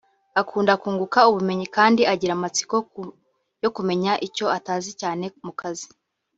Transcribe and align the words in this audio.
akunda 0.41 0.73
kunguka 0.81 1.19
ubumenyi 1.29 1.65
kandi 1.75 2.01
agira 2.13 2.31
amatsiko 2.35 2.75
yo 3.63 3.69
kumenya 3.75 4.11
icyo 4.27 4.45
atazi 4.57 4.91
cyane 5.01 5.25
mu 5.45 5.53
kazi 5.59 5.87